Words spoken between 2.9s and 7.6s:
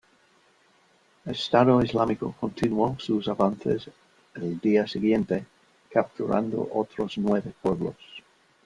sus avances el día siguiente, capturando otros nueve